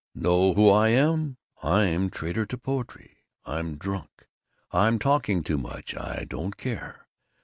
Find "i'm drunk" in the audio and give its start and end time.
3.45-4.25